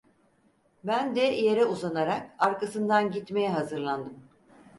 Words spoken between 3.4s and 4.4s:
hazırlandım.